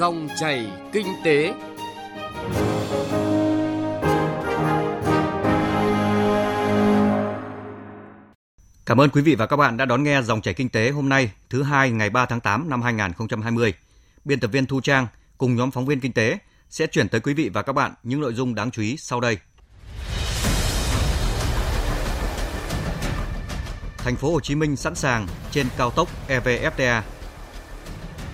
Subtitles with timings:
[0.00, 1.54] Dòng chảy kinh tế.
[8.86, 11.08] Cảm ơn quý vị và các bạn đã đón nghe dòng chảy kinh tế hôm
[11.08, 13.74] nay, thứ hai ngày 3 tháng 8 năm 2020.
[14.24, 15.06] Biên tập viên Thu Trang
[15.38, 16.38] cùng nhóm phóng viên kinh tế
[16.70, 19.20] sẽ chuyển tới quý vị và các bạn những nội dung đáng chú ý sau
[19.20, 19.38] đây.
[23.98, 27.02] Thành phố Hồ Chí Minh sẵn sàng trên cao tốc EVFTA.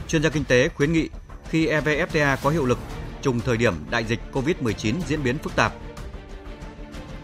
[0.09, 1.09] Chuyên gia kinh tế khuyến nghị
[1.51, 2.79] khi EVFTA có hiệu lực
[3.23, 5.73] trùng thời điểm đại dịch COVID-19 diễn biến phức tạp.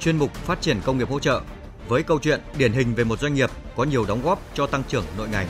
[0.01, 1.43] Chuyên mục phát triển công nghiệp hỗ trợ
[1.89, 4.83] với câu chuyện điển hình về một doanh nghiệp có nhiều đóng góp cho tăng
[4.89, 5.47] trưởng nội ngành.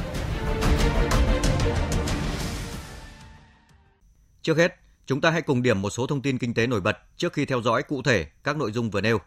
[4.43, 4.75] Trước hết,
[5.07, 7.45] chúng ta hãy cùng điểm một số thông tin kinh tế nổi bật trước khi
[7.45, 9.19] theo dõi cụ thể các nội dung vừa nêu.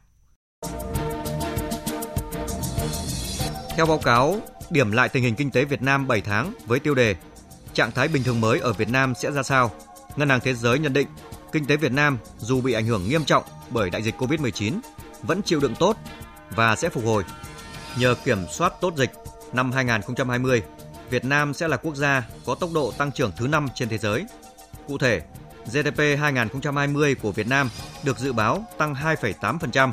[3.75, 6.95] Theo báo cáo, điểm lại tình hình kinh tế Việt Nam 7 tháng với tiêu
[6.95, 7.15] đề
[7.75, 9.71] Trạng thái bình thường mới ở Việt Nam sẽ ra sao?
[10.15, 11.07] Ngân hàng Thế giới nhận định
[11.51, 14.79] kinh tế Việt Nam dù bị ảnh hưởng nghiêm trọng bởi đại dịch Covid-19
[15.23, 15.97] vẫn chịu đựng tốt
[16.49, 17.23] và sẽ phục hồi.
[17.97, 19.11] Nhờ kiểm soát tốt dịch,
[19.53, 20.61] năm 2020,
[21.09, 23.97] Việt Nam sẽ là quốc gia có tốc độ tăng trưởng thứ 5 trên thế
[23.97, 24.25] giới.
[24.87, 25.21] Cụ thể,
[25.65, 27.69] GDP 2020 của Việt Nam
[28.03, 29.91] được dự báo tăng 2,8%.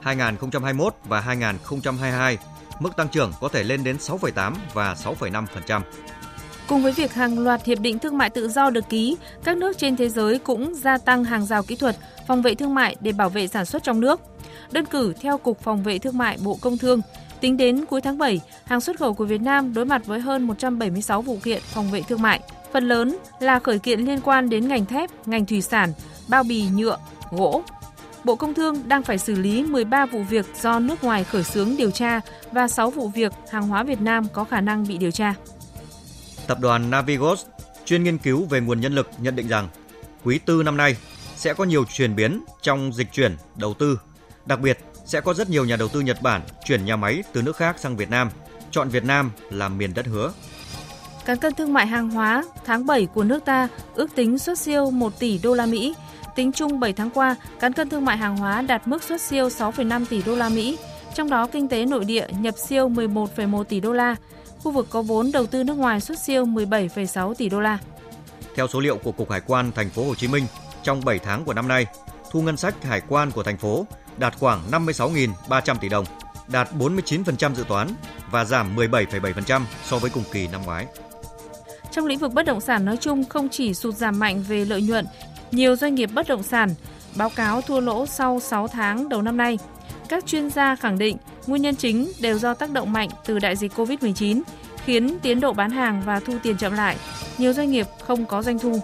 [0.00, 2.38] 2021 và 2022,
[2.80, 5.82] mức tăng trưởng có thể lên đến 6,8 và 6,5%.
[6.68, 9.78] Cùng với việc hàng loạt hiệp định thương mại tự do được ký, các nước
[9.78, 13.12] trên thế giới cũng gia tăng hàng rào kỹ thuật, phòng vệ thương mại để
[13.12, 14.20] bảo vệ sản xuất trong nước.
[14.72, 17.00] Đơn cử theo Cục Phòng vệ Thương mại Bộ Công Thương,
[17.40, 20.42] tính đến cuối tháng 7, hàng xuất khẩu của Việt Nam đối mặt với hơn
[20.42, 22.40] 176 vụ kiện phòng vệ thương mại.
[22.72, 25.92] Phần lớn là khởi kiện liên quan đến ngành thép, ngành thủy sản,
[26.28, 26.98] bao bì nhựa,
[27.30, 27.62] gỗ.
[28.24, 31.76] Bộ Công Thương đang phải xử lý 13 vụ việc do nước ngoài khởi xướng
[31.76, 32.20] điều tra
[32.52, 35.34] và 6 vụ việc hàng hóa Việt Nam có khả năng bị điều tra.
[36.48, 37.46] Tập đoàn Navigos,
[37.84, 39.68] chuyên nghiên cứu về nguồn nhân lực nhận định rằng
[40.24, 40.96] quý tư năm nay
[41.36, 44.00] sẽ có nhiều chuyển biến trong dịch chuyển đầu tư.
[44.46, 47.42] Đặc biệt, sẽ có rất nhiều nhà đầu tư Nhật Bản chuyển nhà máy từ
[47.42, 48.30] nước khác sang Việt Nam,
[48.70, 50.32] chọn Việt Nam làm miền đất hứa.
[51.24, 54.90] Cán cân thương mại hàng hóa tháng 7 của nước ta ước tính xuất siêu
[54.90, 55.94] 1 tỷ đô la Mỹ.
[56.36, 59.48] Tính chung 7 tháng qua, cán cân thương mại hàng hóa đạt mức xuất siêu
[59.48, 60.78] 6,5 tỷ đô la Mỹ,
[61.14, 64.16] trong đó kinh tế nội địa nhập siêu 11,1 tỷ đô la,
[64.68, 67.78] khu vực có vốn đầu tư nước ngoài xuất siêu 17,6 tỷ đô la.
[68.54, 70.46] Theo số liệu của Cục Hải quan Thành phố Hồ Chí Minh,
[70.82, 71.86] trong 7 tháng của năm nay,
[72.30, 73.86] thu ngân sách hải quan của thành phố
[74.18, 76.04] đạt khoảng 56.300 tỷ đồng,
[76.48, 77.88] đạt 49% dự toán
[78.30, 80.86] và giảm 17,7% so với cùng kỳ năm ngoái.
[81.90, 84.82] Trong lĩnh vực bất động sản nói chung không chỉ sụt giảm mạnh về lợi
[84.82, 85.06] nhuận,
[85.50, 86.74] nhiều doanh nghiệp bất động sản
[87.16, 89.58] báo cáo thua lỗ sau 6 tháng đầu năm nay.
[90.08, 91.16] Các chuyên gia khẳng định
[91.48, 94.42] nguyên nhân chính đều do tác động mạnh từ đại dịch Covid-19,
[94.84, 96.96] khiến tiến độ bán hàng và thu tiền chậm lại.
[97.38, 98.80] Nhiều doanh nghiệp không có doanh thu.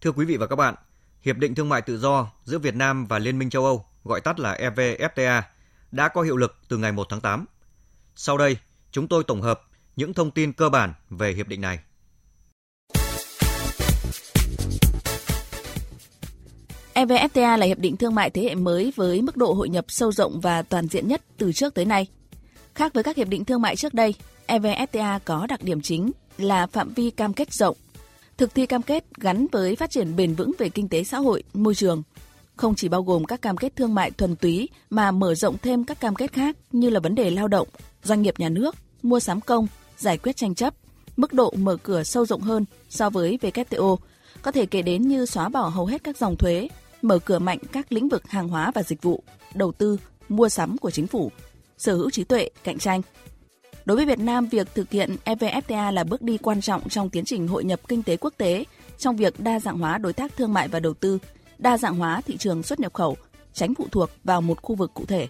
[0.00, 0.74] Thưa quý vị và các bạn,
[1.20, 4.20] Hiệp định Thương mại Tự do giữa Việt Nam và Liên minh châu Âu, gọi
[4.20, 5.42] tắt là EVFTA,
[5.92, 7.44] đã có hiệu lực từ ngày 1 tháng 8.
[8.16, 8.56] Sau đây,
[8.90, 9.62] chúng tôi tổng hợp
[9.96, 11.78] những thông tin cơ bản về hiệp định này.
[16.96, 20.12] EVFTA là hiệp định thương mại thế hệ mới với mức độ hội nhập sâu
[20.12, 22.06] rộng và toàn diện nhất từ trước tới nay.
[22.74, 24.14] Khác với các hiệp định thương mại trước đây,
[24.46, 27.76] EVFTA có đặc điểm chính là phạm vi cam kết rộng,
[28.36, 31.42] thực thi cam kết gắn với phát triển bền vững về kinh tế xã hội,
[31.54, 32.02] môi trường,
[32.56, 35.84] không chỉ bao gồm các cam kết thương mại thuần túy mà mở rộng thêm
[35.84, 37.68] các cam kết khác như là vấn đề lao động,
[38.02, 39.66] doanh nghiệp nhà nước, mua sắm công,
[39.98, 40.74] giải quyết tranh chấp,
[41.16, 43.96] mức độ mở cửa sâu rộng hơn so với WTO,
[44.42, 46.68] có thể kể đến như xóa bỏ hầu hết các dòng thuế,
[47.02, 49.22] mở cửa mạnh các lĩnh vực hàng hóa và dịch vụ,
[49.54, 49.98] đầu tư,
[50.28, 51.30] mua sắm của chính phủ,
[51.78, 53.02] sở hữu trí tuệ, cạnh tranh.
[53.84, 57.24] Đối với Việt Nam, việc thực hiện EVFTA là bước đi quan trọng trong tiến
[57.24, 58.64] trình hội nhập kinh tế quốc tế,
[58.98, 61.18] trong việc đa dạng hóa đối tác thương mại và đầu tư,
[61.58, 63.16] đa dạng hóa thị trường xuất nhập khẩu,
[63.52, 65.28] tránh phụ thuộc vào một khu vực cụ thể.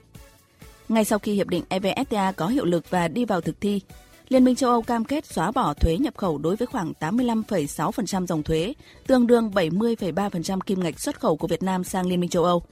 [0.88, 3.80] Ngay sau khi hiệp định EVFTA có hiệu lực và đi vào thực thi,
[4.28, 8.26] Liên minh châu Âu cam kết xóa bỏ thuế nhập khẩu đối với khoảng 85,6%
[8.26, 8.74] dòng thuế,
[9.06, 12.62] tương đương 70,3% kim ngạch xuất khẩu của Việt Nam sang Liên minh châu Âu.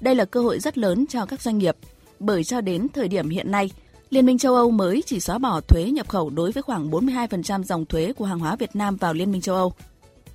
[0.00, 1.76] Đây là cơ hội rất lớn cho các doanh nghiệp,
[2.18, 3.70] bởi cho đến thời điểm hiện nay,
[4.10, 7.62] Liên minh châu Âu mới chỉ xóa bỏ thuế nhập khẩu đối với khoảng 42%
[7.62, 9.72] dòng thuế của hàng hóa Việt Nam vào Liên minh châu Âu.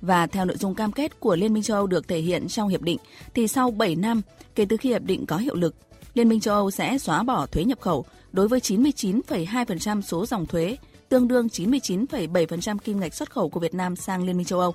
[0.00, 2.68] Và theo nội dung cam kết của Liên minh châu Âu được thể hiện trong
[2.68, 2.98] hiệp định,
[3.34, 4.22] thì sau 7 năm
[4.54, 5.74] kể từ khi hiệp định có hiệu lực,
[6.14, 10.46] Liên minh châu Âu sẽ xóa bỏ thuế nhập khẩu đối với 99,2% số dòng
[10.46, 10.76] thuế,
[11.08, 14.74] tương đương 99,7% kim ngạch xuất khẩu của Việt Nam sang Liên minh châu Âu.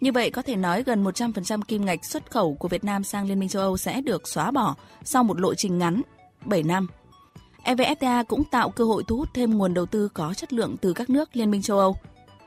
[0.00, 3.28] Như vậy có thể nói gần 100% kim ngạch xuất khẩu của Việt Nam sang
[3.28, 4.74] Liên minh châu Âu sẽ được xóa bỏ
[5.04, 6.02] sau một lộ trình ngắn
[6.44, 6.86] 7 năm
[7.64, 10.92] EVFTA cũng tạo cơ hội thu hút thêm nguồn đầu tư có chất lượng từ
[10.92, 11.96] các nước Liên minh châu Âu,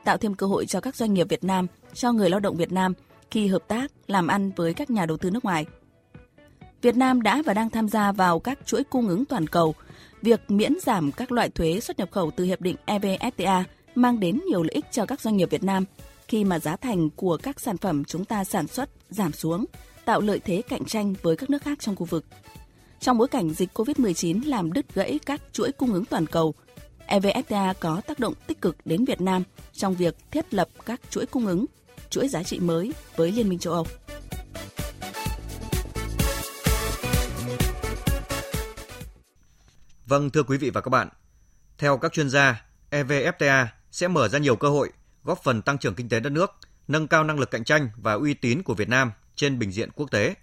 [0.04, 2.72] tạo thêm cơ hội cho các doanh nghiệp Việt Nam, cho người lao động Việt
[2.72, 2.94] Nam
[3.30, 5.66] khi hợp tác làm ăn với các nhà đầu tư nước ngoài.
[6.82, 9.74] Việt Nam đã và đang tham gia vào các chuỗi cung ứng toàn cầu.
[10.22, 13.62] Việc miễn giảm các loại thuế xuất nhập khẩu từ hiệp định EVFTA
[13.94, 15.84] mang đến nhiều lợi ích cho các doanh nghiệp Việt Nam
[16.28, 19.64] khi mà giá thành của các sản phẩm chúng ta sản xuất giảm xuống,
[20.04, 22.24] tạo lợi thế cạnh tranh với các nước khác trong khu vực.
[23.00, 26.54] Trong bối cảnh dịch COVID-19 làm đứt gãy các chuỗi cung ứng toàn cầu,
[27.06, 29.42] EVFTA có tác động tích cực đến Việt Nam
[29.72, 31.66] trong việc thiết lập các chuỗi cung ứng,
[32.10, 33.86] chuỗi giá trị mới với Liên minh châu Âu.
[40.10, 41.08] Vâng thưa quý vị và các bạn,
[41.78, 44.90] theo các chuyên gia, EVFTA sẽ mở ra nhiều cơ hội
[45.24, 46.50] góp phần tăng trưởng kinh tế đất nước,
[46.88, 49.90] nâng cao năng lực cạnh tranh và uy tín của Việt Nam trên bình diện
[49.90, 50.34] quốc tế.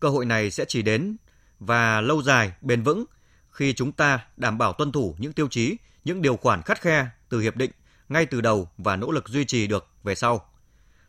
[0.00, 1.16] Cơ hội này sẽ chỉ đến
[1.60, 3.04] và lâu dài, bền vững
[3.50, 7.06] khi chúng ta đảm bảo tuân thủ những tiêu chí, những điều khoản khắt khe
[7.28, 7.70] từ hiệp định
[8.08, 10.50] ngay từ đầu và nỗ lực duy trì được về sau.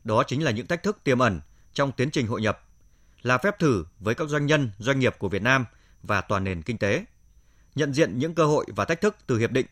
[0.03, 1.41] Đó chính là những thách thức tiềm ẩn
[1.73, 2.61] trong tiến trình hội nhập,
[3.21, 5.65] là phép thử với các doanh nhân, doanh nghiệp của Việt Nam
[6.03, 7.05] và toàn nền kinh tế.
[7.75, 9.65] Nhận diện những cơ hội và thách thức từ hiệp định,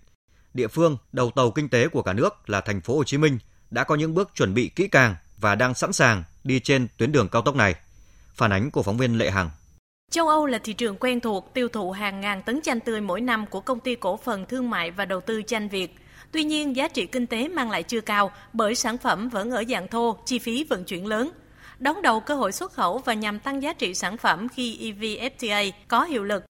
[0.54, 3.40] địa phương đầu tàu kinh tế của cả nước là thành phố Hồ Chí Minh
[3.72, 7.12] đã có những bước chuẩn bị kỹ càng và đang sẵn sàng đi trên tuyến
[7.12, 7.76] đường cao tốc này.
[8.34, 9.50] Phản ánh của phóng viên Lệ Hằng.
[10.12, 13.22] Châu Âu là thị trường quen thuộc tiêu thụ hàng ngàn tấn chanh tươi mỗi
[13.22, 15.96] năm của công ty cổ phần thương mại và đầu tư chanh Việt.
[16.32, 19.64] Tuy nhiên, giá trị kinh tế mang lại chưa cao bởi sản phẩm vẫn ở
[19.70, 21.32] dạng thô, chi phí vận chuyển lớn.
[21.80, 25.72] Đón đầu cơ hội xuất khẩu và nhằm tăng giá trị sản phẩm khi EVFTA
[25.88, 26.44] có hiệu lực.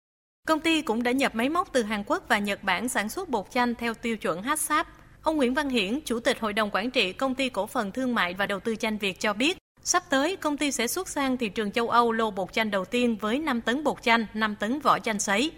[0.49, 3.29] Công ty cũng đã nhập máy móc từ Hàn Quốc và Nhật Bản sản xuất
[3.29, 4.87] bột chanh theo tiêu chuẩn HACCP.
[5.23, 8.15] Ông Nguyễn Văn Hiển, Chủ tịch Hội đồng Quản trị Công ty Cổ phần Thương
[8.15, 11.37] mại và Đầu tư Chanh Việt cho biết, Sắp tới, công ty sẽ xuất sang
[11.37, 14.55] thị trường châu Âu lô bột chanh đầu tiên với 5 tấn bột chanh, 5
[14.55, 15.51] tấn vỏ chanh sấy.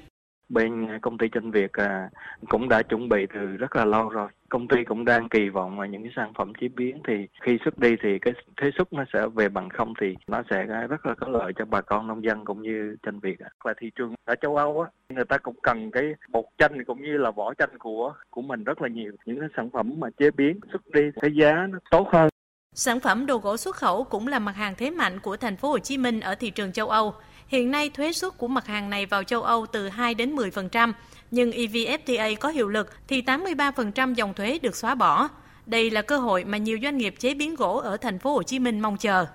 [0.52, 2.10] Bên à, công ty chanh Việt à,
[2.50, 4.30] cũng đã chuẩn bị từ rất là lâu rồi.
[4.50, 7.58] Công ty cũng đang kỳ vọng vào những cái sản phẩm chế biến thì khi
[7.66, 11.06] xuất đi thì cái thuế xuất nó sẽ về bằng không thì nó sẽ rất
[11.06, 13.38] là có lợi cho bà con nông dân cũng như chanh Việt.
[13.64, 17.02] Và thị trường ở châu Âu á, người ta cũng cần cái bột chanh cũng
[17.02, 19.12] như là vỏ chanh của của mình rất là nhiều.
[19.26, 22.30] Những cái sản phẩm mà chế biến xuất đi cái giá nó tốt hơn
[22.76, 25.70] Sản phẩm đồ gỗ xuất khẩu cũng là mặt hàng thế mạnh của thành phố
[25.70, 27.14] Hồ Chí Minh ở thị trường châu Âu.
[27.52, 30.94] Hiện nay thuế suất của mặt hàng này vào châu Âu từ 2 đến 10%,
[31.32, 35.28] nhưng EVFTA có hiệu lực thì 83% dòng thuế được xóa bỏ.
[35.66, 38.44] Đây là cơ hội mà nhiều doanh nghiệp chế biến gỗ ở thành phố Hồ
[38.44, 39.26] Chí Minh mong chờ.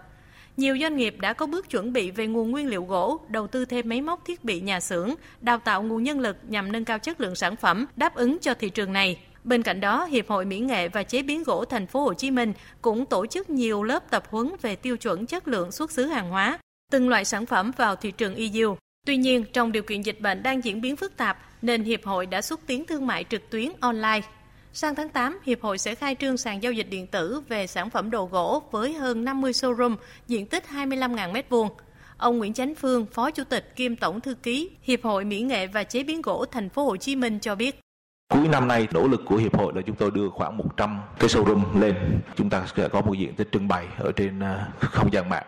[0.57, 3.65] Nhiều doanh nghiệp đã có bước chuẩn bị về nguồn nguyên liệu gỗ, đầu tư
[3.65, 6.99] thêm máy móc thiết bị nhà xưởng, đào tạo nguồn nhân lực nhằm nâng cao
[6.99, 9.21] chất lượng sản phẩm đáp ứng cho thị trường này.
[9.45, 12.31] Bên cạnh đó, Hiệp hội Mỹ nghệ và chế biến gỗ thành phố Hồ Chí
[12.31, 12.53] Minh
[12.83, 16.31] cũng tổ chức nhiều lớp tập huấn về tiêu chuẩn chất lượng xuất xứ hàng
[16.31, 16.59] hóa,
[16.93, 18.77] từng loại sản phẩm vào thị trường EU.
[19.07, 22.27] Tuy nhiên, trong điều kiện dịch bệnh đang diễn biến phức tạp, nên Hiệp hội
[22.27, 24.21] đã xúc tiến thương mại trực tuyến online.
[24.73, 27.91] Sang tháng 8, Hiệp hội sẽ khai trương sàn giao dịch điện tử về sản
[27.91, 29.97] phẩm đồ gỗ với hơn 50 showroom,
[30.27, 31.69] diện tích 25.000 m2.
[32.17, 35.67] Ông Nguyễn Chánh Phương, Phó Chủ tịch kiêm Tổng thư ký Hiệp hội Mỹ nghệ
[35.67, 37.81] và chế biến gỗ thành phố Hồ Chí Minh cho biết.
[38.29, 41.29] Cuối năm nay, nỗ lực của Hiệp hội là chúng tôi đưa khoảng 100 cái
[41.29, 42.21] showroom lên.
[42.37, 45.47] Chúng ta sẽ có một diện tích trưng bày ở trên ờ, không gian mạng.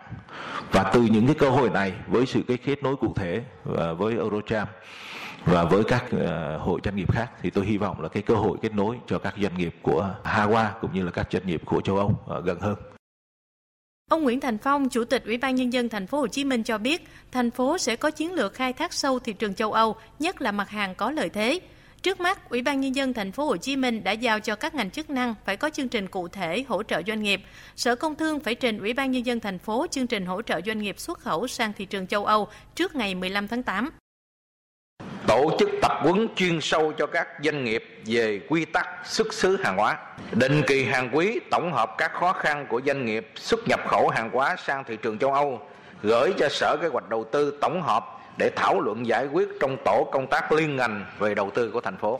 [0.71, 3.43] Và từ những cái cơ hội này, với sự cái kết nối cụ thể
[3.75, 4.67] ờ, với Eurocharm
[5.45, 8.35] và với các ờ, hội doanh nghiệp khác thì tôi hy vọng là cái cơ
[8.35, 11.61] hội kết nối cho các doanh nghiệp của Hawa cũng như là các doanh nghiệp
[11.65, 12.75] của châu Âu gần hơn.
[14.09, 16.63] Ông Nguyễn Thành Phong, Chủ tịch Ủy ban nhân dân thành phố Hồ Chí Minh
[16.63, 19.95] cho biết, thành phố sẽ có chiến lược khai thác sâu thị trường châu Âu,
[20.19, 21.59] nhất là mặt hàng có lợi thế.
[22.01, 24.75] Trước mắt, Ủy ban nhân dân thành phố Hồ Chí Minh đã giao cho các
[24.75, 27.41] ngành chức năng phải có chương trình cụ thể hỗ trợ doanh nghiệp.
[27.75, 30.61] Sở Công Thương phải trình Ủy ban nhân dân thành phố chương trình hỗ trợ
[30.65, 33.89] doanh nghiệp xuất khẩu sang thị trường châu Âu trước ngày 15 tháng 8.
[35.27, 39.57] Tổ chức tập huấn chuyên sâu cho các doanh nghiệp về quy tắc xuất xứ
[39.63, 39.97] hàng hóa.
[40.31, 44.09] Định kỳ hàng quý tổng hợp các khó khăn của doanh nghiệp xuất nhập khẩu
[44.09, 45.61] hàng hóa sang thị trường châu Âu,
[46.03, 49.77] gửi cho Sở Kế hoạch Đầu tư tổng hợp để thảo luận giải quyết trong
[49.85, 52.19] tổ công tác liên ngành về đầu tư của thành phố.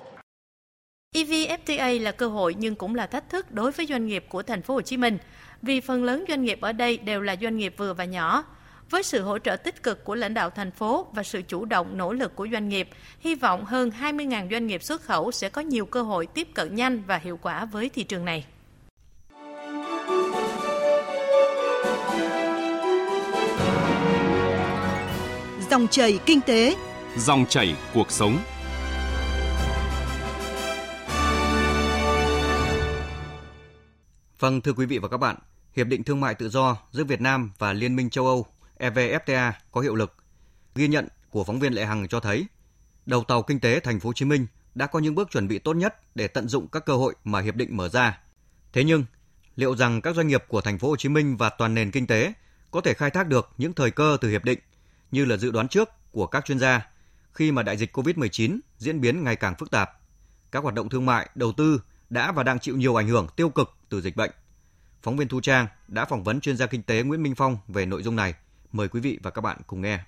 [1.16, 4.62] EVFTA là cơ hội nhưng cũng là thách thức đối với doanh nghiệp của thành
[4.62, 5.18] phố Hồ Chí Minh,
[5.62, 8.44] vì phần lớn doanh nghiệp ở đây đều là doanh nghiệp vừa và nhỏ.
[8.90, 11.98] Với sự hỗ trợ tích cực của lãnh đạo thành phố và sự chủ động
[11.98, 15.62] nỗ lực của doanh nghiệp, hy vọng hơn 20.000 doanh nghiệp xuất khẩu sẽ có
[15.62, 18.46] nhiều cơ hội tiếp cận nhanh và hiệu quả với thị trường này.
[25.70, 26.76] Dòng chảy kinh tế,
[27.18, 28.40] dòng chảy cuộc sống.
[34.40, 35.36] Vâng thưa quý vị và các bạn,
[35.76, 38.46] Hiệp định Thương mại Tự do giữa Việt Nam và Liên minh châu Âu
[38.80, 40.16] EVFTA có hiệu lực.
[40.76, 42.46] Ghi nhận của phóng viên Lệ Hằng cho thấy,
[43.06, 45.60] đầu tàu kinh tế thành phố Hồ Chí Minh đã có những bước chuẩn bị
[45.60, 48.20] tốt nhất để tận dụng các cơ hội mà hiệp định mở ra.
[48.74, 49.06] Thế nhưng,
[49.56, 52.08] liệu rằng các doanh nghiệp của thành phố Hồ Chí Minh và toàn nền kinh
[52.08, 52.34] tế
[52.72, 54.60] có thể khai thác được những thời cơ từ hiệp định
[55.12, 56.88] như là dự đoán trước của các chuyên gia
[57.32, 59.92] khi mà đại dịch COVID-19 diễn biến ngày càng phức tạp.
[60.52, 63.50] Các hoạt động thương mại, đầu tư đã và đang chịu nhiều ảnh hưởng tiêu
[63.50, 64.32] cực từ dịch bệnh.
[65.02, 67.86] Phóng viên Thu Trang đã phỏng vấn chuyên gia kinh tế Nguyễn Minh Phong về
[67.86, 68.34] nội dung này.
[68.72, 70.00] Mời quý vị và các bạn cùng nghe.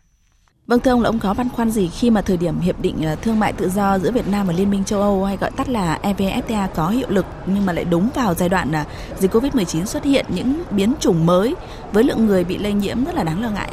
[0.68, 3.02] Vâng thưa ông là ông có băn khoăn gì khi mà thời điểm hiệp định
[3.04, 5.52] ờ, thương mại tự do giữa Việt Nam và Liên minh châu Âu hay gọi
[5.52, 8.86] tắt là EVFTA có hiệu lực nhưng mà lại đúng vào giai đoạn là
[9.20, 11.56] dịch Covid-19 xuất hiện những biến chủng mới
[11.92, 13.72] với lượng người bị lây nhiễm rất là đáng lo ngại.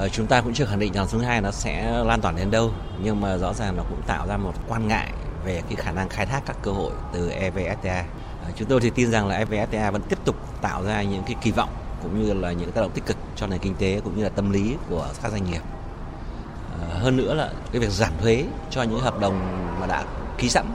[0.00, 2.50] Ờ, chúng ta cũng chưa khẳng định rằng thứ hai nó sẽ lan tỏa đến
[2.50, 2.70] đâu,
[3.02, 5.12] nhưng mà rõ ràng nó cũng tạo ra một quan ngại
[5.44, 8.02] về cái khả năng khai thác các cơ hội từ EVFTA.
[8.44, 11.36] Ờ, chúng tôi thì tin rằng là EVFTA vẫn tiếp tục tạo ra những cái
[11.42, 11.68] kỳ vọng
[12.02, 14.28] cũng như là những tác động tích cực cho nền kinh tế cũng như là
[14.28, 15.62] tâm lý của các doanh nghiệp.
[16.80, 19.40] Ờ, hơn nữa là cái việc giảm thuế cho những hợp đồng
[19.80, 20.04] mà đã
[20.38, 20.66] ký sẵn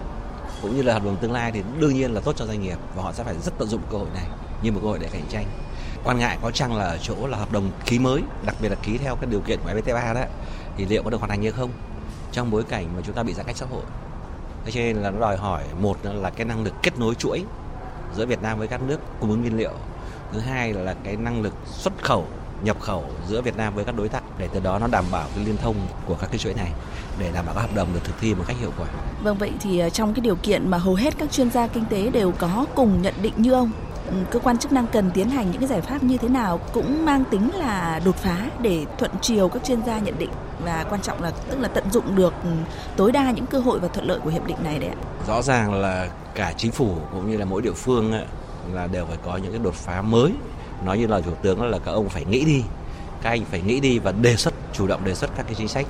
[0.62, 2.78] cũng như là hợp đồng tương lai thì đương nhiên là tốt cho doanh nghiệp
[2.96, 4.26] và họ sẽ phải rất tận dụng cơ hội này
[4.62, 5.46] như một cơ hội để cạnh tranh
[6.06, 8.76] quan ngại có chăng là ở chỗ là hợp đồng ký mới, đặc biệt là
[8.76, 10.22] ký theo cái điều kiện của FTA đó,
[10.78, 11.70] thì liệu có được hoàn thành hay không
[12.32, 13.84] trong bối cảnh mà chúng ta bị giãn cách xã hội
[14.66, 17.44] thế cho nên là nó đòi hỏi một là cái năng lực kết nối chuỗi
[18.16, 19.72] giữa Việt Nam với các nước cung ứng nguyên liệu
[20.34, 22.28] thứ hai là cái năng lực xuất khẩu,
[22.64, 25.28] nhập khẩu giữa Việt Nam với các đối tác để từ đó nó đảm bảo
[25.36, 26.72] cái liên thông của các cái chuỗi này
[27.20, 28.88] để đảm bảo các hợp đồng được thực thi một cách hiệu quả.
[29.24, 31.86] Vâng vậy thì ờ, trong cái điều kiện mà hầu hết các chuyên gia kinh
[31.90, 33.72] tế đều có cùng nhận định như ông
[34.08, 36.60] Ừ, cơ quan chức năng cần tiến hành những cái giải pháp như thế nào
[36.74, 40.30] cũng mang tính là đột phá để thuận chiều các chuyên gia nhận định
[40.66, 42.50] và quan trọng là, tức là tận dụng được ừ,
[42.96, 44.98] tối đa những cơ hội và thuận lợi của hiệp định này đấy ạ.
[45.28, 48.14] Rõ ràng là cả chính phủ cũng như là mỗi địa phương
[48.74, 50.32] là đều phải có những cái đột phá mới
[50.86, 52.64] nói như là thủ tướng là các ông phải nghĩ đi,
[53.22, 55.68] các anh phải nghĩ đi và đề xuất, chủ động đề xuất các cái chính
[55.68, 55.86] sách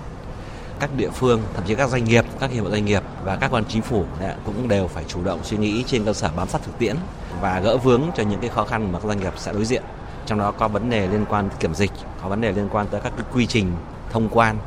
[0.80, 3.52] các địa phương, thậm chí các doanh nghiệp, các hiệp hội doanh nghiệp và các
[3.52, 4.06] quan chính phủ
[4.46, 6.96] cũng đều phải chủ động suy nghĩ trên cơ sở bám sát thực tiễn
[7.42, 9.84] và gỡ vướng cho những cái khó khăn mà các doanh nghiệp sẽ đối diện.
[10.26, 11.92] Trong đó có vấn đề liên quan kiểm dịch,
[12.24, 13.72] có vấn đề liên quan tới các cái quy trình
[14.12, 14.58] thông quan,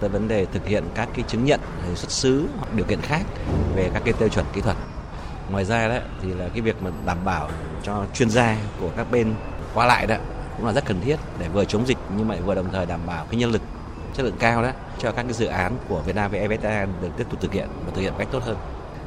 [0.00, 1.60] tới vấn đề thực hiện các cái chứng nhận
[1.94, 3.22] xuất xứ hoặc điều kiện khác
[3.74, 4.76] về các cái tiêu chuẩn kỹ thuật.
[5.50, 7.48] Ngoài ra đấy, thì là cái việc mà đảm bảo
[7.82, 9.34] cho chuyên gia của các bên
[9.74, 10.16] qua lại đó
[10.56, 13.00] cũng là rất cần thiết để vừa chống dịch nhưng mà vừa đồng thời đảm
[13.06, 13.62] bảo cái nhân lực
[14.14, 17.08] chất lượng cao đó cho các cái dự án của Việt Nam với EVFTA được
[17.16, 18.56] tiếp tục thực hiện và thực hiện một cách tốt hơn.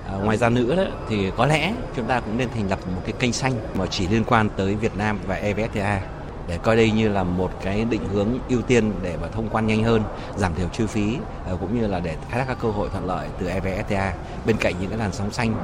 [0.07, 3.01] À, ngoài ra nữa đó, thì có lẽ chúng ta cũng nên thành lập một
[3.05, 5.99] cái kênh xanh mà chỉ liên quan tới Việt Nam và EVFTA
[6.47, 9.67] để coi đây như là một cái định hướng ưu tiên để mà thông quan
[9.67, 10.03] nhanh hơn,
[10.35, 13.05] giảm thiểu chi phí à, cũng như là để khai thác các cơ hội thuận
[13.05, 14.11] lợi từ EVFTA
[14.45, 15.55] bên cạnh những cái làn sóng xanh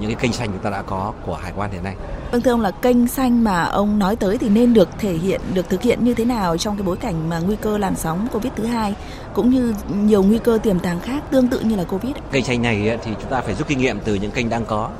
[0.00, 1.96] những cái kênh xanh chúng ta đã có của hải quan hiện nay.
[2.32, 5.40] Vâng thưa ông là kênh xanh mà ông nói tới thì nên được thể hiện
[5.54, 8.28] được thực hiện như thế nào trong cái bối cảnh mà nguy cơ làn sóng
[8.32, 8.94] Covid thứ hai
[9.34, 12.16] cũng như nhiều nguy cơ tiềm tàng khác tương tự như là Covid.
[12.32, 14.90] Kênh xanh này thì chúng ta phải rút kinh nghiệm từ những kênh đang có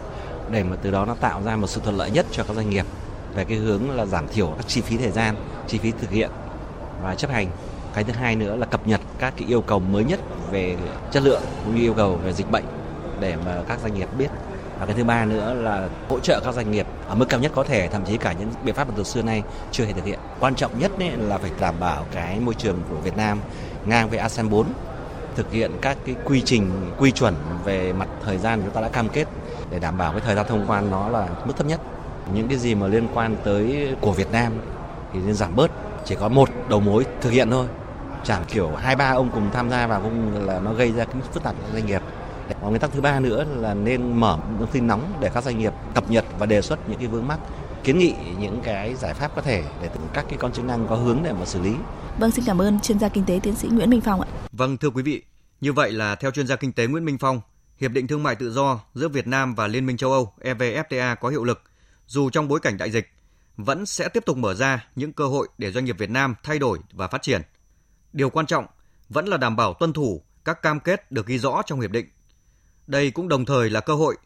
[0.51, 2.71] để mà từ đó nó tạo ra một sự thuận lợi nhất cho các doanh
[2.71, 2.87] nghiệp
[3.35, 5.35] về cái hướng là giảm thiểu các chi phí thời gian,
[5.67, 6.31] chi phí thực hiện
[7.03, 7.47] và chấp hành.
[7.95, 10.77] Cái thứ hai nữa là cập nhật các cái yêu cầu mới nhất về
[11.13, 12.65] chất lượng cũng như yêu cầu về dịch bệnh
[13.21, 14.29] để mà các doanh nghiệp biết
[14.81, 17.53] và cái thứ ba nữa là hỗ trợ các doanh nghiệp ở mức cao nhất
[17.55, 19.43] có thể, thậm chí cả những biện pháp mà từ xưa nay
[19.73, 20.19] chưa hề thực hiện.
[20.41, 23.39] Quan trọng nhất ấy là phải đảm bảo cái môi trường của Việt Nam
[23.85, 24.67] ngang với ASEAN 4
[25.37, 28.89] thực hiện các cái quy trình, quy chuẩn về mặt thời gian chúng ta đã
[28.89, 29.29] cam kết
[29.71, 31.81] để đảm bảo cái thời gian thông quan nó là mức thấp nhất.
[32.35, 34.53] Những cái gì mà liên quan tới của Việt Nam
[35.13, 35.71] thì nên giảm bớt,
[36.05, 37.67] chỉ có một đầu mối thực hiện thôi.
[38.25, 41.23] Chẳng kiểu hai, ba ông cùng tham gia vào cũng là nó gây ra cái
[41.33, 42.03] phức tạp cho doanh nghiệp
[42.61, 45.59] và nguyên tắc thứ ba nữa là nên mở thông tin nóng để các doanh
[45.59, 47.39] nghiệp cập nhật và đề xuất những cái vướng mắc
[47.85, 50.97] kiến nghị những cái giải pháp có thể để các cái con chức năng có
[50.97, 51.75] hướng để mà xử lý.
[52.19, 54.29] Vâng, xin cảm ơn chuyên gia kinh tế tiến sĩ Nguyễn Minh Phong ạ.
[54.53, 55.23] Vâng, thưa quý vị,
[55.61, 57.41] như vậy là theo chuyên gia kinh tế Nguyễn Minh Phong,
[57.77, 61.17] Hiệp định Thương mại Tự do giữa Việt Nam và Liên minh châu Âu EVFTA
[61.17, 61.63] có hiệu lực,
[62.07, 63.11] dù trong bối cảnh đại dịch,
[63.57, 66.59] vẫn sẽ tiếp tục mở ra những cơ hội để doanh nghiệp Việt Nam thay
[66.59, 67.43] đổi và phát triển.
[68.13, 68.67] Điều quan trọng
[69.09, 72.07] vẫn là đảm bảo tuân thủ các cam kết được ghi rõ trong hiệp định
[72.89, 74.17] đây cũng đồng thời là cơ hội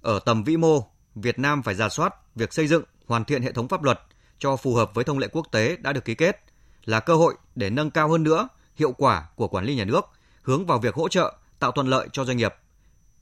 [0.00, 3.52] ở tầm vĩ mô, Việt Nam phải ra soát việc xây dựng, hoàn thiện hệ
[3.52, 4.00] thống pháp luật
[4.38, 6.44] cho phù hợp với thông lệ quốc tế đã được ký kết,
[6.84, 10.04] là cơ hội để nâng cao hơn nữa hiệu quả của quản lý nhà nước,
[10.42, 12.54] hướng vào việc hỗ trợ, tạo thuận lợi cho doanh nghiệp.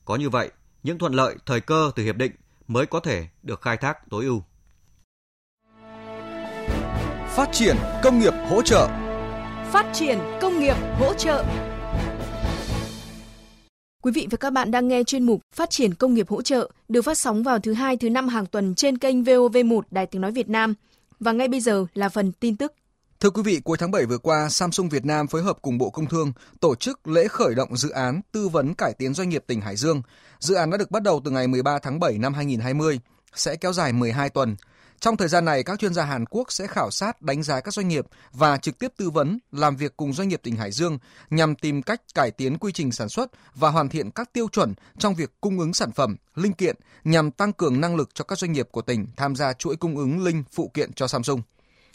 [0.05, 0.50] Có như vậy,
[0.83, 2.33] những thuận lợi thời cơ từ hiệp định
[2.69, 4.43] mới có thể được khai thác tối ưu.
[7.28, 8.88] Phát triển công nghiệp hỗ trợ.
[9.73, 11.45] Phát triển công nghiệp hỗ trợ.
[14.02, 16.71] Quý vị và các bạn đang nghe chuyên mục Phát triển công nghiệp hỗ trợ
[16.88, 20.23] được phát sóng vào thứ hai thứ năm hàng tuần trên kênh VOV1 Đài Tiếng
[20.23, 20.75] Nói Việt Nam.
[21.21, 22.73] Và ngay bây giờ là phần tin tức.
[23.21, 25.90] Thưa quý vị, cuối tháng 7 vừa qua, Samsung Việt Nam phối hợp cùng Bộ
[25.90, 29.45] Công Thương tổ chức lễ khởi động dự án tư vấn cải tiến doanh nghiệp
[29.47, 30.02] tỉnh Hải Dương.
[30.38, 33.00] Dự án đã được bắt đầu từ ngày 13 tháng 7 năm 2020,
[33.35, 34.57] sẽ kéo dài 12 tuần.
[35.00, 37.75] Trong thời gian này, các chuyên gia Hàn Quốc sẽ khảo sát, đánh giá các
[37.75, 40.99] doanh nghiệp và trực tiếp tư vấn, làm việc cùng doanh nghiệp tỉnh Hải Dương
[41.31, 44.75] nhằm tìm cách cải tiến quy trình sản xuất và hoàn thiện các tiêu chuẩn
[44.99, 48.38] trong việc cung ứng sản phẩm, linh kiện nhằm tăng cường năng lực cho các
[48.38, 51.43] doanh nghiệp của tỉnh tham gia chuỗi cung ứng linh phụ kiện cho Samsung.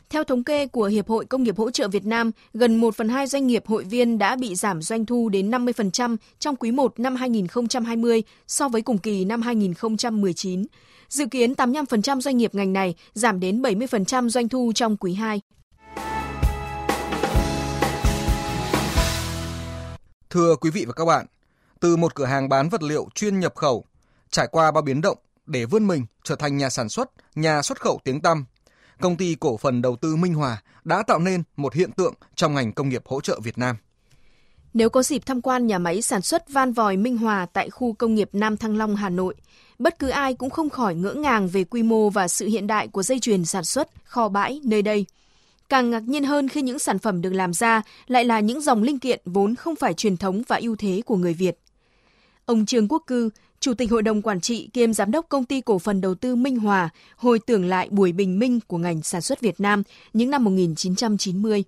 [0.10, 3.10] Theo thống kê của Hiệp hội Công nghiệp hỗ trợ Việt Nam, gần 1 phần
[3.10, 7.00] 2 doanh nghiệp hội viên đã bị giảm doanh thu đến 50% trong quý 1
[7.00, 10.66] năm 2020 so với cùng kỳ năm 2019.
[11.10, 15.42] Dự kiến 85% doanh nghiệp ngành này giảm đến 70% doanh thu trong quý 2.
[20.30, 21.26] Thưa quý vị và các bạn,
[21.80, 23.86] từ một cửa hàng bán vật liệu chuyên nhập khẩu,
[24.32, 27.82] trải qua bao biến động để vươn mình trở thành nhà sản xuất, nhà xuất
[27.82, 28.46] khẩu tiếng tăm,
[29.02, 32.54] công ty cổ phần đầu tư Minh Hòa đã tạo nên một hiện tượng trong
[32.54, 33.76] ngành công nghiệp hỗ trợ Việt Nam.
[34.74, 37.94] Nếu có dịp tham quan nhà máy sản xuất van vòi Minh Hòa tại khu
[37.94, 39.36] công nghiệp Nam Thăng Long, Hà Nội,
[39.80, 42.88] bất cứ ai cũng không khỏi ngỡ ngàng về quy mô và sự hiện đại
[42.88, 45.06] của dây chuyền sản xuất, kho bãi nơi đây.
[45.70, 48.84] Càng ngạc nhiên hơn khi những sản phẩm được làm ra lại là những dòng
[48.84, 51.60] linh kiện vốn không phải truyền thống và ưu thế của người Việt.
[52.46, 53.30] Ông Trương Quốc Cư,
[53.64, 56.36] Chủ tịch Hội đồng Quản trị kiêm Giám đốc Công ty Cổ phần Đầu tư
[56.36, 60.30] Minh Hòa, hồi tưởng lại buổi bình minh của ngành sản xuất Việt Nam những
[60.30, 61.64] năm 1990.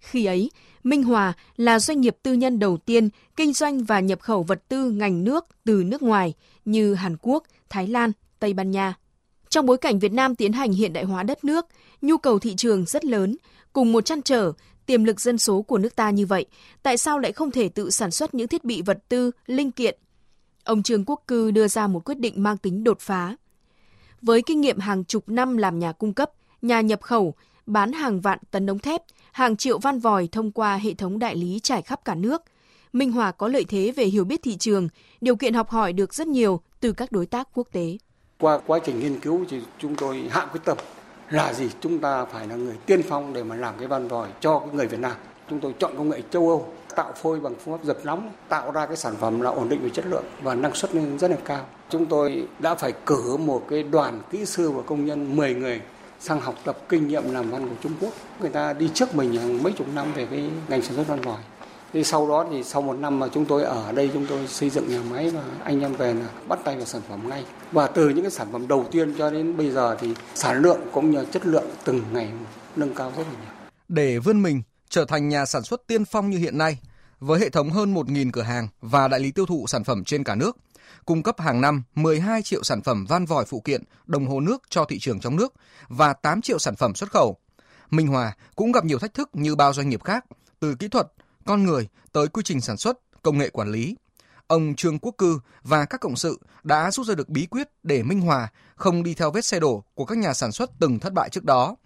[0.00, 0.50] Khi ấy,
[0.84, 4.62] Minh Hòa là doanh nghiệp tư nhân đầu tiên kinh doanh và nhập khẩu vật
[4.68, 8.94] tư ngành nước từ nước ngoài như Hàn Quốc, Thái Lan, Tây Ban Nha.
[9.48, 11.66] Trong bối cảnh Việt Nam tiến hành hiện đại hóa đất nước,
[12.00, 13.36] nhu cầu thị trường rất lớn,
[13.72, 14.52] cùng một chăn trở,
[14.86, 16.46] tiềm lực dân số của nước ta như vậy,
[16.82, 19.98] tại sao lại không thể tự sản xuất những thiết bị vật tư, linh kiện?
[20.64, 23.36] Ông Trương Quốc Cư đưa ra một quyết định mang tính đột phá.
[24.22, 26.30] Với kinh nghiệm hàng chục năm làm nhà cung cấp,
[26.62, 27.34] nhà nhập khẩu,
[27.66, 29.02] bán hàng vạn tấn ống thép,
[29.32, 32.42] hàng triệu van vòi thông qua hệ thống đại lý trải khắp cả nước.
[32.92, 34.88] Minh Hòa có lợi thế về hiểu biết thị trường,
[35.20, 37.98] điều kiện học hỏi được rất nhiều từ các đối tác quốc tế.
[38.38, 40.78] Qua quá trình nghiên cứu thì chúng tôi hạ quyết tâm
[41.30, 41.68] là gì?
[41.80, 44.68] Chúng ta phải là người tiên phong để mà làm cái van vòi cho cái
[44.74, 45.12] người Việt Nam.
[45.50, 48.70] Chúng tôi chọn công nghệ châu Âu, tạo phôi bằng phương pháp dập nóng, tạo
[48.70, 51.30] ra cái sản phẩm là ổn định về chất lượng và năng suất lên rất
[51.30, 51.66] là cao.
[51.90, 55.80] Chúng tôi đã phải cử một cái đoàn kỹ sư và công nhân 10 người
[56.20, 58.12] sang học tập kinh nghiệm làm văn của Trung Quốc.
[58.40, 61.20] Người ta đi trước mình hàng mấy chục năm về cái ngành sản xuất văn
[61.20, 61.38] vòi.
[61.92, 64.70] Thì sau đó thì sau một năm mà chúng tôi ở đây chúng tôi xây
[64.70, 67.44] dựng nhà máy và anh em về là bắt tay vào sản phẩm ngay.
[67.72, 70.80] Và từ những cái sản phẩm đầu tiên cho đến bây giờ thì sản lượng
[70.92, 72.28] cũng như chất lượng từng ngày
[72.76, 73.70] nâng cao rất là nhiều.
[73.88, 76.78] Để vươn mình trở thành nhà sản xuất tiên phong như hiện nay,
[77.20, 80.24] với hệ thống hơn 1.000 cửa hàng và đại lý tiêu thụ sản phẩm trên
[80.24, 80.56] cả nước,
[81.04, 84.62] cung cấp hàng năm 12 triệu sản phẩm van vòi phụ kiện, đồng hồ nước
[84.68, 85.54] cho thị trường trong nước
[85.88, 87.36] và 8 triệu sản phẩm xuất khẩu.
[87.90, 90.24] Minh Hòa cũng gặp nhiều thách thức như bao doanh nghiệp khác,
[90.60, 91.06] từ kỹ thuật,
[91.44, 93.96] con người tới quy trình sản xuất, công nghệ quản lý.
[94.46, 98.02] Ông Trương Quốc Cư và các cộng sự đã rút ra được bí quyết để
[98.02, 101.12] Minh Hòa không đi theo vết xe đổ của các nhà sản xuất từng thất
[101.12, 101.76] bại trước đó.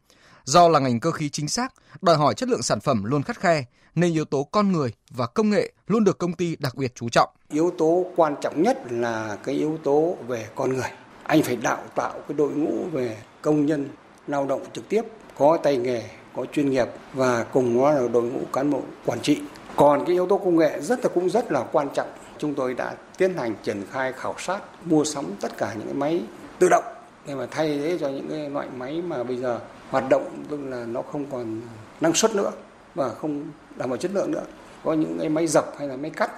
[0.47, 3.41] Do là ngành cơ khí chính xác, đòi hỏi chất lượng sản phẩm luôn khắt
[3.41, 6.93] khe, nên yếu tố con người và công nghệ luôn được công ty đặc biệt
[6.95, 7.31] chú trọng.
[7.51, 10.91] Yếu tố quan trọng nhất là cái yếu tố về con người.
[11.23, 13.89] Anh phải đào tạo cái đội ngũ về công nhân
[14.27, 15.03] lao động trực tiếp,
[15.39, 16.03] có tay nghề,
[16.37, 19.41] có chuyên nghiệp và cùng nó là đội ngũ cán bộ quản trị.
[19.77, 22.09] Còn cái yếu tố công nghệ rất là cũng rất là quan trọng.
[22.39, 25.95] Chúng tôi đã tiến hành triển khai khảo sát, mua sắm tất cả những cái
[25.95, 26.23] máy
[26.59, 26.85] tự động
[27.27, 30.61] để mà thay thế cho những cái loại máy mà bây giờ hoạt động tức
[30.64, 31.61] là nó không còn
[32.01, 32.53] năng suất nữa
[32.94, 33.44] và không
[33.77, 34.44] đảm bảo chất lượng nữa.
[34.85, 36.31] Có những cái máy dập hay là máy cắt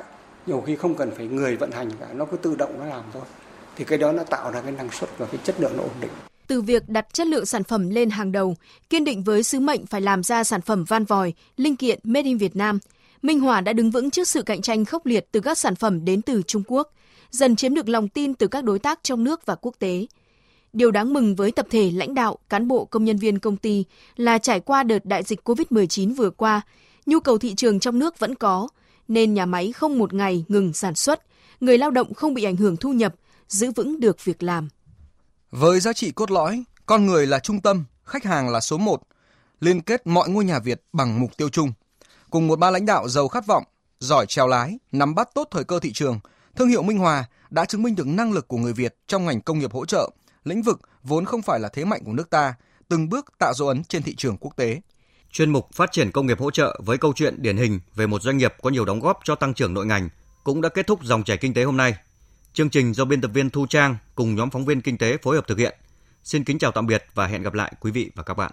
[0.47, 3.05] nhiều khi không cần phải người vận hành cả nó cứ tự động nó làm
[3.13, 3.23] thôi.
[3.77, 5.95] Thì cái đó nó tạo ra cái năng suất và cái chất lượng nó ổn
[6.01, 6.11] định.
[6.47, 8.57] Từ việc đặt chất lượng sản phẩm lên hàng đầu,
[8.91, 12.25] kiên định với sứ mệnh phải làm ra sản phẩm van vòi, linh kiện made
[12.25, 12.79] in Việt Nam,
[13.23, 16.05] Minh Hòa đã đứng vững trước sự cạnh tranh khốc liệt từ các sản phẩm
[16.05, 16.93] đến từ Trung Quốc,
[17.31, 20.07] dần chiếm được lòng tin từ các đối tác trong nước và quốc tế.
[20.73, 23.85] Điều đáng mừng với tập thể lãnh đạo, cán bộ công nhân viên công ty
[24.17, 26.61] là trải qua đợt đại dịch COVID-19 vừa qua,
[27.07, 28.69] nhu cầu thị trường trong nước vẫn có,
[29.09, 31.23] nên nhà máy không một ngày ngừng sản xuất,
[31.61, 33.15] người lao động không bị ảnh hưởng thu nhập,
[33.49, 34.69] giữ vững được việc làm.
[35.51, 39.03] Với giá trị cốt lõi, con người là trung tâm, khách hàng là số một,
[39.61, 41.73] liên kết mọi ngôi nhà Việt bằng mục tiêu chung.
[42.31, 43.65] Cùng một ba lãnh đạo giàu khát vọng,
[44.01, 46.21] giỏi trèo lái, nắm bắt tốt thời cơ thị trường,
[46.57, 49.41] thương hiệu Minh Hòa đã chứng minh được năng lực của người Việt trong ngành
[49.41, 50.11] công nghiệp hỗ trợ,
[50.49, 52.55] lĩnh vực vốn không phải là thế mạnh của nước ta,
[52.89, 54.81] từng bước tạo dấu ấn trên thị trường quốc tế.
[55.33, 58.23] Chuyên mục Phát triển công nghiệp hỗ trợ với câu chuyện điển hình về một
[58.23, 60.09] doanh nghiệp có nhiều đóng góp cho tăng trưởng nội ngành
[60.45, 61.95] cũng đã kết thúc dòng chảy kinh tế hôm nay.
[62.53, 65.37] Chương trình do biên tập viên Thu Trang cùng nhóm phóng viên kinh tế phối
[65.37, 65.79] hợp thực hiện.
[66.25, 68.53] Xin kính chào tạm biệt và hẹn gặp lại quý vị và các bạn.